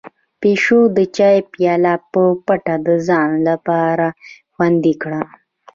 [0.41, 4.07] پيشو د چای پياله په پټه د ځان لپاره
[4.53, 5.23] خوندي کړه.